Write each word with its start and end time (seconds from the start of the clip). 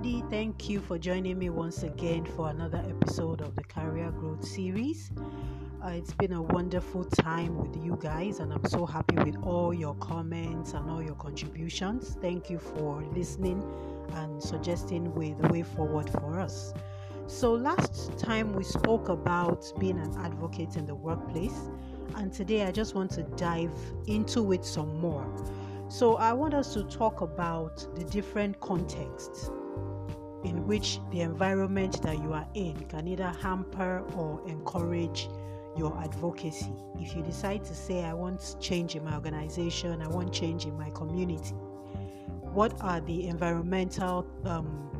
everybody. 0.00 0.24
Thank 0.30 0.68
you 0.68 0.80
for 0.80 0.98
joining 0.98 1.38
me 1.38 1.50
once 1.50 1.82
again 1.82 2.24
for 2.24 2.48
another 2.48 2.82
episode 2.88 3.42
of 3.42 3.54
the 3.54 3.64
Career 3.64 4.10
Growth 4.10 4.46
Series. 4.46 5.10
Uh, 5.84 5.88
it's 5.88 6.14
been 6.14 6.32
a 6.32 6.40
wonderful 6.40 7.04
time 7.04 7.58
with 7.58 7.84
you 7.84 7.98
guys, 8.00 8.40
and 8.40 8.52
I'm 8.52 8.64
so 8.64 8.86
happy 8.86 9.16
with 9.16 9.36
all 9.42 9.74
your 9.74 9.94
comments 9.96 10.72
and 10.72 10.90
all 10.90 11.02
your 11.02 11.16
contributions. 11.16 12.16
Thank 12.22 12.48
you 12.48 12.58
for 12.58 13.02
listening 13.14 13.62
and 14.14 14.42
suggesting 14.42 15.14
way, 15.14 15.34
the 15.38 15.48
way 15.48 15.62
forward 15.62 16.08
for 16.08 16.40
us. 16.40 16.72
So, 17.26 17.52
last 17.52 18.16
time 18.18 18.54
we 18.54 18.64
spoke 18.64 19.08
about 19.08 19.70
being 19.78 19.98
an 19.98 20.14
advocate 20.18 20.76
in 20.76 20.86
the 20.86 20.94
workplace, 20.94 21.68
and 22.16 22.32
today 22.32 22.64
I 22.64 22.72
just 22.72 22.94
want 22.94 23.10
to 23.12 23.22
dive 23.36 23.74
into 24.06 24.52
it 24.52 24.64
some 24.64 24.98
more. 24.98 25.26
So, 25.88 26.16
I 26.16 26.32
want 26.32 26.54
us 26.54 26.72
to 26.74 26.84
talk 26.84 27.20
about 27.20 27.86
the 27.96 28.04
different 28.04 28.60
contexts 28.60 29.50
in 30.44 30.66
which 30.66 31.00
the 31.10 31.20
environment 31.20 32.02
that 32.02 32.18
you 32.18 32.32
are 32.32 32.46
in 32.54 32.74
can 32.86 33.06
either 33.06 33.32
hamper 33.40 34.04
or 34.16 34.40
encourage 34.48 35.28
your 35.76 35.96
advocacy. 35.98 36.72
If 36.98 37.14
you 37.14 37.22
decide 37.22 37.64
to 37.64 37.74
say, 37.74 38.04
I 38.04 38.12
want 38.14 38.56
change 38.60 38.96
in 38.96 39.04
my 39.04 39.14
organization, 39.14 40.02
I 40.02 40.08
want 40.08 40.32
change 40.32 40.66
in 40.66 40.76
my 40.76 40.90
community, 40.90 41.54
what 42.52 42.74
are 42.80 43.00
the 43.00 43.28
environmental 43.28 44.26
um, 44.44 44.90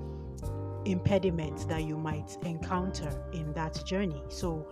impediments 0.84 1.64
that 1.64 1.84
you 1.84 1.96
might 1.96 2.38
encounter 2.44 3.10
in 3.32 3.52
that 3.54 3.84
journey? 3.84 4.22
So, 4.28 4.66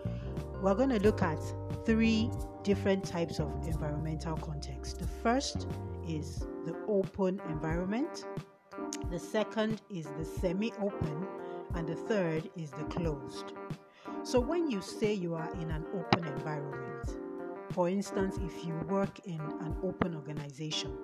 we're 0.62 0.74
going 0.74 0.91
to 0.91 0.98
look 0.98 1.22
at 1.22 1.38
three 1.84 2.30
different 2.62 3.05
types 3.05 3.38
of 3.38 3.48
environmental 3.66 4.36
context. 4.36 4.98
The 4.98 5.06
first 5.06 5.66
is 6.08 6.47
the 6.64 6.77
open 6.88 7.41
environment, 7.48 8.25
the 9.11 9.19
second 9.19 9.81
is 9.91 10.06
the 10.19 10.25
semi 10.25 10.73
open, 10.81 11.27
and 11.75 11.89
the 11.89 11.95
third 11.95 12.51
is 12.56 12.70
the 12.70 12.84
closed. 12.84 13.53
So, 14.23 14.41
when 14.41 14.70
you 14.70 14.81
say 14.81 15.15
you 15.15 15.34
are 15.34 15.50
in 15.55 15.70
an 15.70 15.87
open 15.95 16.27
environment, 16.27 17.17
for 17.73 17.89
instance, 17.89 18.39
if 18.42 18.65
you 18.65 18.75
work 18.89 19.19
in 19.27 19.41
an 19.41 19.77
open 19.83 20.15
organization, 20.15 20.97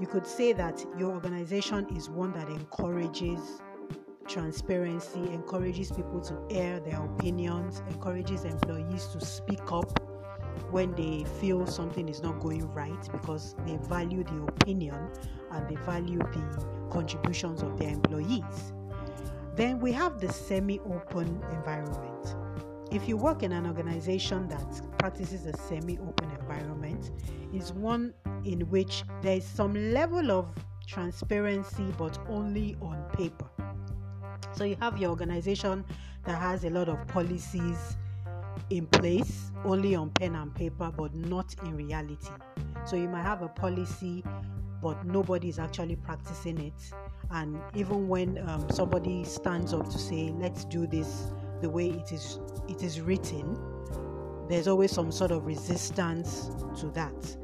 you 0.00 0.06
could 0.06 0.26
say 0.26 0.52
that 0.52 0.84
your 0.98 1.12
organization 1.12 1.86
is 1.96 2.08
one 2.08 2.32
that 2.32 2.48
encourages 2.48 3.60
transparency, 4.26 5.20
encourages 5.32 5.90
people 5.90 6.20
to 6.20 6.40
air 6.50 6.80
their 6.80 7.02
opinions, 7.02 7.82
encourages 7.88 8.44
employees 8.44 9.06
to 9.08 9.24
speak 9.24 9.72
up 9.72 9.90
when 10.70 10.92
they 10.94 11.24
feel 11.40 11.66
something 11.66 12.08
is 12.08 12.22
not 12.22 12.40
going 12.40 12.70
right 12.72 13.08
because 13.12 13.54
they 13.66 13.76
value 13.88 14.22
the 14.24 14.42
opinion 14.48 15.08
and 15.52 15.68
they 15.68 15.76
value 15.82 16.18
the 16.18 16.77
contributions 16.90 17.62
of 17.62 17.78
their 17.78 17.90
employees. 17.90 18.72
Then 19.54 19.80
we 19.80 19.92
have 19.92 20.20
the 20.20 20.32
semi 20.32 20.78
open 20.80 21.42
environment. 21.52 22.36
If 22.90 23.08
you 23.08 23.16
work 23.16 23.42
in 23.42 23.52
an 23.52 23.66
organization 23.66 24.48
that 24.48 24.98
practices 24.98 25.46
a 25.46 25.56
semi 25.56 25.98
open 25.98 26.30
environment, 26.30 27.10
is 27.52 27.72
one 27.72 28.14
in 28.44 28.60
which 28.70 29.04
there 29.22 29.36
is 29.36 29.44
some 29.44 29.92
level 29.92 30.30
of 30.30 30.46
transparency 30.86 31.84
but 31.98 32.18
only 32.28 32.76
on 32.80 33.02
paper. 33.12 33.46
So 34.52 34.64
you 34.64 34.76
have 34.80 34.98
your 34.98 35.10
organization 35.10 35.84
that 36.24 36.38
has 36.38 36.64
a 36.64 36.70
lot 36.70 36.88
of 36.88 37.06
policies 37.06 37.96
in 38.70 38.86
place 38.86 39.50
only 39.64 39.94
on 39.94 40.10
pen 40.10 40.34
and 40.34 40.54
paper 40.54 40.92
but 40.96 41.14
not 41.14 41.54
in 41.64 41.76
reality. 41.76 42.30
So 42.86 42.96
you 42.96 43.08
might 43.08 43.22
have 43.22 43.42
a 43.42 43.48
policy 43.48 44.24
but 44.82 45.04
nobody 45.04 45.48
is 45.48 45.58
actually 45.58 45.96
practicing 45.96 46.58
it. 46.58 46.92
And 47.30 47.60
even 47.74 48.08
when 48.08 48.38
um, 48.48 48.68
somebody 48.70 49.24
stands 49.24 49.72
up 49.74 49.88
to 49.90 49.98
say, 49.98 50.32
"Let's 50.38 50.64
do 50.64 50.86
this 50.86 51.32
the 51.60 51.68
way 51.68 51.90
it 51.90 52.12
is 52.12 52.38
it 52.68 52.82
is 52.82 53.00
written," 53.00 53.58
there's 54.48 54.68
always 54.68 54.92
some 54.92 55.12
sort 55.12 55.30
of 55.30 55.46
resistance 55.46 56.50
to 56.80 56.86
that. 56.90 57.36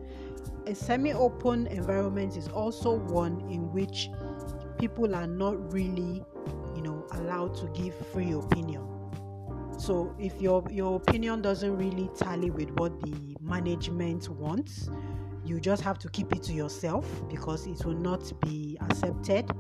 A 0.67 0.75
semi-open 0.75 1.67
environment 1.67 2.37
is 2.37 2.49
also 2.49 2.97
one 2.97 3.41
in 3.51 3.71
which 3.73 4.09
people 4.79 5.15
are 5.15 5.27
not 5.27 5.73
really, 5.73 6.25
you 6.75 6.83
know, 6.83 7.07
allowed 7.13 7.55
to 7.57 7.67
give 7.75 7.95
free 8.09 8.33
opinion. 8.33 8.89
So 9.79 10.15
if 10.19 10.41
your 10.41 10.65
your 10.71 10.97
opinion 10.97 11.43
doesn't 11.43 11.77
really 11.77 12.09
tally 12.17 12.51
with 12.51 12.71
what 12.79 12.99
the 13.03 13.37
management 13.41 14.29
wants, 14.31 14.89
you 15.45 15.61
just 15.61 15.83
have 15.83 15.99
to 15.99 16.09
keep 16.09 16.33
it 16.35 16.43
to 16.45 16.53
yourself 16.53 17.07
because 17.29 17.67
it 17.67 17.85
will 17.85 17.95
not 17.95 18.33
be 18.41 18.79
accepted. 18.81 19.51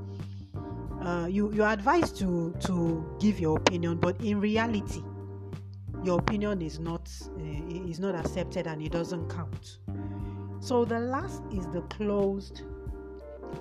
Uh, 1.02 1.26
you 1.30 1.52
you 1.52 1.62
are 1.62 1.72
advised 1.72 2.16
to 2.18 2.54
to 2.60 3.04
give 3.20 3.38
your 3.38 3.58
opinion, 3.58 3.98
but 3.98 4.18
in 4.22 4.40
reality, 4.40 5.02
your 6.02 6.18
opinion 6.18 6.62
is 6.62 6.78
not 6.78 7.10
uh, 7.38 7.88
is 7.90 8.00
not 8.00 8.14
accepted 8.14 8.66
and 8.66 8.82
it 8.82 8.92
doesn't 8.92 9.28
count. 9.28 9.78
So 10.60 10.84
the 10.86 10.98
last 10.98 11.42
is 11.52 11.66
the 11.68 11.82
closed 11.82 12.62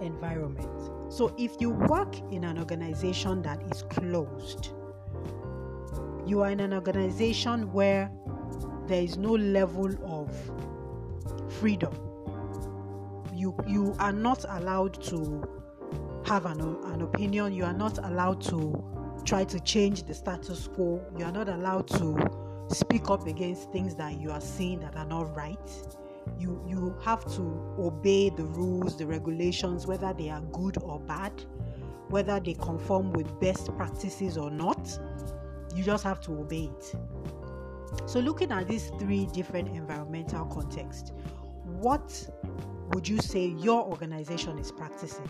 environment. 0.02 1.12
So 1.12 1.36
if 1.38 1.52
you 1.60 1.72
work 1.72 2.18
in 2.32 2.46
an 2.46 2.58
organization 2.58 3.42
that 3.42 3.62
is 3.74 3.84
closed, 3.90 4.70
you 6.26 6.42
are 6.42 6.50
in 6.50 6.62
an 6.62 6.74
organization 6.74 7.72
where 7.74 8.10
there 8.88 9.04
is 9.04 9.18
no 9.18 9.32
level 9.32 9.90
of 10.06 10.32
freedom 11.52 11.94
you 13.44 13.54
you 13.68 13.94
are 14.00 14.14
not 14.14 14.46
allowed 14.48 15.04
to 15.04 15.44
have 16.26 16.46
an, 16.46 16.62
an 16.62 17.02
opinion. 17.02 17.54
You 17.54 17.66
are 17.66 17.74
not 17.74 17.98
allowed 17.98 18.42
to 18.44 18.58
try 19.26 19.44
to 19.44 19.60
change 19.60 20.04
the 20.04 20.14
status 20.14 20.70
quo. 20.74 21.02
You 21.18 21.26
are 21.26 21.32
not 21.32 21.50
allowed 21.50 21.88
to 22.00 22.06
speak 22.70 23.10
up 23.10 23.28
against 23.28 23.70
things 23.74 23.96
that 23.96 24.18
you 24.18 24.32
are 24.32 24.40
seeing 24.40 24.80
that 24.80 24.96
are 24.96 25.06
not 25.06 25.36
right. 25.36 25.70
You 26.40 26.64
you 26.66 26.96
have 27.04 27.26
to 27.36 27.42
obey 27.78 28.30
the 28.30 28.46
rules 28.46 28.98
the 28.98 29.06
regulations 29.06 29.86
whether 29.88 30.14
they 30.14 30.30
are 30.30 30.42
good 30.54 30.78
or 30.82 31.02
bad 31.02 31.34
whether 32.10 32.40
they 32.40 32.54
conform 32.54 33.12
with 33.12 33.28
best 33.42 33.76
practices 33.76 34.38
or 34.38 34.52
not. 34.52 34.98
You 35.76 35.84
just 35.84 36.04
have 36.06 36.22
to 36.22 36.32
obey 36.32 36.70
it. 36.78 36.96
So 38.06 38.20
looking 38.22 38.52
at 38.54 38.70
these 38.70 38.90
three 39.00 39.26
different 39.34 39.68
environmental 39.76 40.46
contexts 40.46 41.12
what 41.64 42.30
would 42.94 43.08
you 43.08 43.18
say 43.20 43.48
your 43.48 43.84
organization 43.84 44.58
is 44.58 44.72
practicing? 44.72 45.30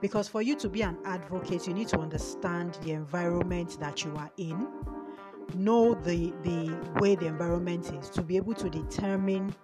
Because 0.00 0.28
for 0.28 0.42
you 0.42 0.56
to 0.56 0.68
be 0.68 0.82
an 0.82 0.98
advocate, 1.04 1.66
you 1.66 1.74
need 1.74 1.88
to 1.88 1.98
understand 1.98 2.78
the 2.82 2.92
environment 2.92 3.78
that 3.80 4.04
you 4.04 4.14
are 4.16 4.30
in, 4.38 4.66
know 5.54 5.94
the, 5.94 6.32
the 6.42 6.74
way 7.00 7.14
the 7.14 7.26
environment 7.26 7.92
is 7.92 8.08
to 8.10 8.22
be 8.22 8.36
able 8.36 8.54
to 8.54 8.70
determine 8.70 9.54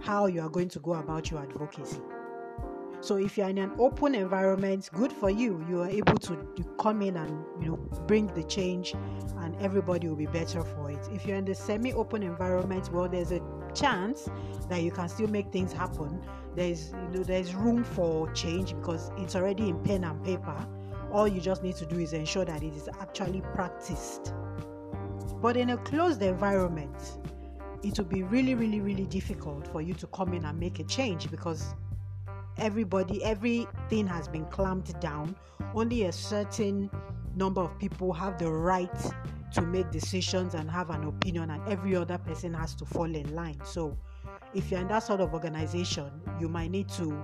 how 0.00 0.26
you 0.26 0.40
are 0.40 0.48
going 0.48 0.68
to 0.70 0.78
go 0.80 0.94
about 0.94 1.30
your 1.30 1.40
advocacy. 1.40 2.00
So 3.00 3.16
if 3.16 3.36
you're 3.36 3.48
in 3.48 3.58
an 3.58 3.72
open 3.78 4.14
environment, 4.14 4.90
good 4.92 5.12
for 5.12 5.30
you. 5.30 5.64
You 5.68 5.82
are 5.82 5.88
able 5.88 6.16
to, 6.18 6.36
to 6.56 6.64
come 6.80 7.02
in 7.02 7.16
and 7.16 7.44
you 7.60 7.68
know 7.68 7.76
bring 8.06 8.26
the 8.28 8.42
change, 8.42 8.94
and 9.38 9.54
everybody 9.60 10.08
will 10.08 10.16
be 10.16 10.26
better 10.26 10.62
for 10.64 10.90
it. 10.90 10.98
If 11.12 11.26
you're 11.26 11.36
in 11.36 11.44
the 11.44 11.54
semi-open 11.54 12.22
environment, 12.22 12.90
well, 12.92 13.08
there's 13.08 13.32
a 13.32 13.40
chance 13.76 14.28
that 14.68 14.82
you 14.82 14.90
can 14.90 15.08
still 15.08 15.28
make 15.28 15.52
things 15.52 15.72
happen. 15.72 16.20
There's 16.54 16.90
you 16.90 17.18
know 17.18 17.22
there's 17.22 17.54
room 17.54 17.84
for 17.84 18.30
change 18.32 18.74
because 18.74 19.10
it's 19.18 19.36
already 19.36 19.68
in 19.68 19.78
pen 19.84 20.04
and 20.04 20.22
paper. 20.24 20.56
All 21.12 21.28
you 21.28 21.40
just 21.40 21.62
need 21.62 21.76
to 21.76 21.86
do 21.86 21.98
is 21.98 22.12
ensure 22.12 22.44
that 22.44 22.62
it 22.62 22.74
is 22.74 22.88
actually 23.00 23.42
practiced. 23.54 24.34
But 25.40 25.56
in 25.56 25.70
a 25.70 25.76
closed 25.78 26.22
environment, 26.22 27.18
it 27.82 27.96
will 27.98 28.06
be 28.06 28.22
really, 28.22 28.54
really, 28.54 28.80
really 28.80 29.06
difficult 29.06 29.68
for 29.68 29.82
you 29.82 29.94
to 29.94 30.06
come 30.08 30.32
in 30.32 30.44
and 30.44 30.58
make 30.58 30.80
a 30.80 30.84
change 30.84 31.30
because 31.30 31.74
everybody, 32.58 33.22
everything 33.22 34.06
has 34.06 34.28
been 34.28 34.46
clamped 34.46 34.98
down. 35.00 35.36
Only 35.74 36.04
a 36.04 36.12
certain 36.12 36.90
number 37.36 37.60
of 37.60 37.78
people 37.78 38.12
have 38.12 38.38
the 38.38 38.50
right 38.50 39.12
to 39.52 39.62
make 39.62 39.90
decisions 39.90 40.54
and 40.54 40.70
have 40.70 40.90
an 40.90 41.04
opinion, 41.04 41.50
and 41.50 41.66
every 41.68 41.96
other 41.96 42.18
person 42.18 42.54
has 42.54 42.74
to 42.76 42.84
fall 42.84 43.12
in 43.12 43.34
line. 43.34 43.58
So, 43.64 43.96
if 44.54 44.70
you're 44.70 44.80
in 44.80 44.88
that 44.88 45.00
sort 45.00 45.20
of 45.20 45.32
organization, 45.32 46.10
you 46.40 46.48
might 46.48 46.70
need 46.70 46.88
to 46.90 47.22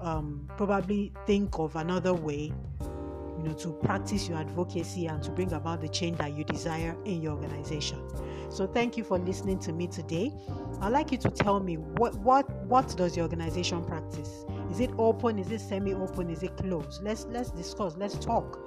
um, 0.00 0.48
probably 0.56 1.12
think 1.26 1.58
of 1.58 1.76
another 1.76 2.14
way, 2.14 2.52
you 2.80 3.44
know, 3.44 3.54
to 3.54 3.72
practice 3.84 4.28
your 4.28 4.38
advocacy 4.38 5.06
and 5.06 5.22
to 5.22 5.30
bring 5.30 5.52
about 5.52 5.80
the 5.80 5.88
change 5.88 6.18
that 6.18 6.36
you 6.36 6.44
desire 6.44 6.96
in 7.04 7.22
your 7.22 7.32
organization. 7.32 8.02
So, 8.50 8.66
thank 8.66 8.96
you 8.96 9.04
for 9.04 9.18
listening 9.18 9.58
to 9.60 9.72
me 9.72 9.86
today. 9.86 10.32
I'd 10.80 10.92
like 10.92 11.12
you 11.12 11.18
to 11.18 11.30
tell 11.30 11.60
me 11.60 11.76
what 11.76 12.14
what 12.16 12.48
what 12.66 12.96
does 12.96 13.16
your 13.16 13.24
organization 13.24 13.84
practice? 13.84 14.44
Is 14.70 14.80
it 14.80 14.90
open? 14.98 15.38
Is 15.38 15.50
it 15.50 15.60
semi-open? 15.60 16.30
Is 16.30 16.42
it 16.42 16.56
closed? 16.56 17.02
Let's 17.02 17.26
let's 17.26 17.50
discuss. 17.50 17.96
Let's 17.96 18.14
talk 18.14 18.58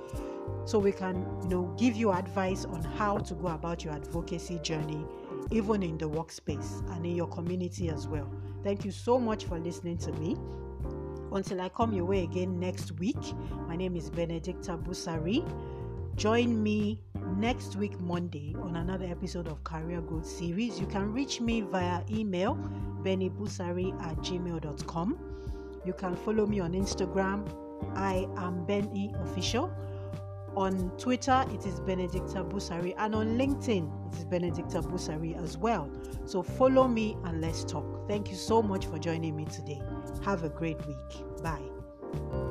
so 0.66 0.80
we 0.80 0.92
can 0.92 1.26
you 1.44 1.50
know 1.50 1.74
give 1.78 1.96
you 1.96 2.12
advice 2.12 2.66
on 2.66 2.82
how 2.84 3.18
to 3.18 3.34
go 3.36 3.48
about 3.48 3.84
your 3.84 3.94
advocacy 3.94 4.60
journey 4.60 5.06
even 5.52 5.84
in 5.84 5.98
the 5.98 6.10
workspace 6.10 6.88
and 6.96 7.06
in 7.06 7.16
your 7.16 7.28
community 7.28 7.90
as 7.90 8.08
well 8.08 8.30
thank 8.64 8.86
you 8.86 8.92
so 8.92 9.20
much 9.20 9.46
for 9.46 9.60
listening 9.60 9.98
to 9.98 10.12
me 10.14 10.36
Until 11.32 11.62
I 11.62 11.70
come 11.70 11.94
your 11.94 12.04
way 12.06 12.24
again 12.24 12.60
next 12.60 12.92
week, 13.00 13.18
my 13.68 13.78
name 13.78 13.96
is 13.96 14.10
Benedicta 14.10 14.78
Busari. 14.78 15.40
Join 16.18 16.62
me 16.62 17.02
next 17.38 17.78
week, 17.78 17.98
Monday, 18.02 18.54
on 18.62 18.76
another 18.76 19.06
episode 19.06 19.48
of 19.48 19.64
Career 19.64 20.02
Growth 20.02 20.26
Series. 20.28 20.78
You 20.78 20.88
can 20.88 21.14
reach 21.14 21.40
me 21.40 21.62
via 21.62 22.04
email, 22.12 22.58
bennybusari 23.02 23.94
at 24.04 24.18
gmail.com. 24.18 25.18
You 25.86 25.94
can 25.94 26.18
follow 26.18 26.46
me 26.46 26.60
on 26.60 26.74
Instagram. 26.74 27.48
I 27.96 28.28
am 28.36 28.66
Benny 28.66 29.14
Official. 29.24 29.72
On 30.56 30.92
Twitter, 30.98 31.45
it 31.53 31.65
is 31.65 31.80
Benedicta 31.80 32.44
Busari, 32.44 32.94
and 32.98 33.15
on 33.15 33.38
LinkedIn, 33.38 33.89
it 34.12 34.19
is 34.19 34.25
Benedicta 34.25 34.81
Busari 34.81 35.42
as 35.42 35.57
well. 35.57 35.89
So 36.25 36.44
follow 36.44 36.88
me 36.88 37.18
and 37.24 37.39
let's 37.39 37.63
talk. 37.63 38.07
Thank 38.07 38.30
you 38.30 38.36
so 38.36 38.62
much 38.62 38.86
for 38.86 39.00
joining 39.00 39.36
me 39.36 39.45
today. 39.45 39.81
Have 40.24 40.44
a 40.44 40.50
great 40.50 40.86
week. 40.86 41.42
Bye. 41.42 42.50